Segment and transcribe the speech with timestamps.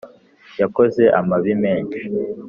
[0.61, 2.01] yakoze amabi menshi